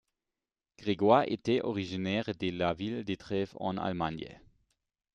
[0.79, 4.39] Grégoire était originaire de la ville de Trèves en Allemagne.